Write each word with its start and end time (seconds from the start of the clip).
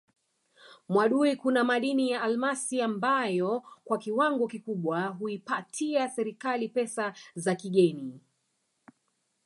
Mwadui 0.89 1.35
kuna 1.35 1.63
madini 1.63 2.09
ya 2.11 2.21
almasi 2.21 2.81
ambayo 2.81 3.63
kwa 3.85 3.97
kiwango 3.97 4.47
kikubwa 4.47 5.01
huipatia 5.07 6.09
serikali 6.09 6.69
pesa 6.69 7.13
za 7.35 7.55
kigeni 7.55 8.19